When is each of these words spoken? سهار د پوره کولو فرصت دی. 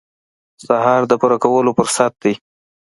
سهار 0.65 1.01
د 1.07 1.11
پوره 1.21 1.37
کولو 1.43 1.71
فرصت 1.77 2.11
دی. 2.23 2.33